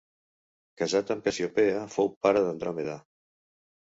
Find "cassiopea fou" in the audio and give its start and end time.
1.27-2.09